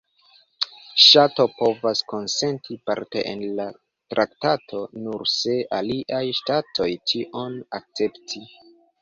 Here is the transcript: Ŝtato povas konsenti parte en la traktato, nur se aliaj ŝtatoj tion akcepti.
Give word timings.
Ŝtato 1.07 1.43
povas 1.57 1.99
konsenti 2.13 2.77
parte 2.91 3.23
en 3.33 3.43
la 3.59 3.67
traktato, 4.15 4.81
nur 5.05 5.27
se 5.35 5.59
aliaj 5.83 6.23
ŝtatoj 6.41 6.91
tion 7.15 7.61
akcepti. 7.83 8.45